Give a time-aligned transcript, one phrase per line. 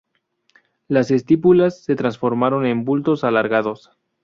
[0.87, 3.91] Las estípulas se transforman en bultos alargados.